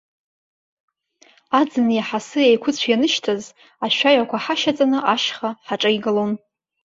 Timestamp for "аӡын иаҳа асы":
1.59-2.39